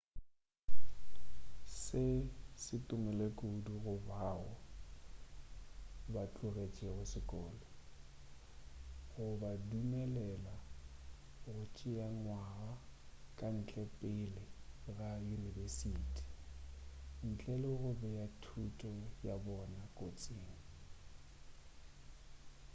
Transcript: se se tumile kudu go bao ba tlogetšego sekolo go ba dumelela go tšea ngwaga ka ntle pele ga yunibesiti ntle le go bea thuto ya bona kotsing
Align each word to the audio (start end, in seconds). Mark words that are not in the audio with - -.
se 1.81 2.03
se 2.63 2.75
tumile 2.87 3.25
kudu 3.39 3.73
go 3.83 3.93
bao 4.07 4.49
ba 6.13 6.23
tlogetšego 6.33 7.03
sekolo 7.13 7.65
go 9.11 9.25
ba 9.41 9.51
dumelela 9.69 10.55
go 11.41 11.53
tšea 11.75 12.07
ngwaga 12.19 12.71
ka 13.37 13.47
ntle 13.57 13.83
pele 13.99 14.43
ga 14.97 15.09
yunibesiti 15.27 16.21
ntle 17.29 17.53
le 17.63 17.71
go 17.79 17.89
bea 18.01 18.27
thuto 18.43 18.91
ya 19.27 19.35
bona 19.45 19.81
kotsing 19.97 20.49